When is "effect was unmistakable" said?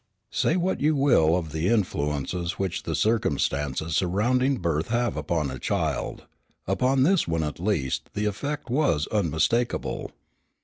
8.25-10.09